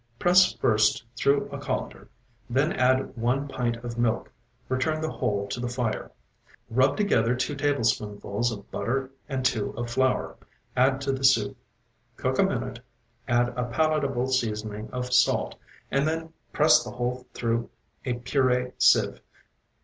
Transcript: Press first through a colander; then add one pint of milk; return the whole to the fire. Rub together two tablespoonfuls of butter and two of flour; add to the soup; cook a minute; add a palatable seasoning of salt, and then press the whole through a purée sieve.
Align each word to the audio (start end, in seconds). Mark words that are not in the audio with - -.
Press 0.17 0.51
first 0.53 1.03
through 1.15 1.47
a 1.51 1.59
colander; 1.59 2.09
then 2.49 2.73
add 2.73 3.15
one 3.15 3.47
pint 3.47 3.77
of 3.83 3.99
milk; 3.99 4.31
return 4.67 4.99
the 4.99 5.11
whole 5.11 5.47
to 5.49 5.59
the 5.59 5.69
fire. 5.69 6.09
Rub 6.71 6.97
together 6.97 7.35
two 7.35 7.53
tablespoonfuls 7.53 8.51
of 8.51 8.71
butter 8.71 9.11
and 9.29 9.45
two 9.45 9.69
of 9.77 9.91
flour; 9.91 10.37
add 10.75 11.01
to 11.01 11.11
the 11.11 11.23
soup; 11.23 11.55
cook 12.17 12.39
a 12.39 12.43
minute; 12.43 12.79
add 13.27 13.49
a 13.49 13.65
palatable 13.65 14.25
seasoning 14.25 14.89
of 14.89 15.13
salt, 15.13 15.53
and 15.91 16.07
then 16.07 16.33
press 16.51 16.83
the 16.83 16.89
whole 16.89 17.27
through 17.35 17.69
a 18.03 18.13
purée 18.15 18.73
sieve. 18.81 19.21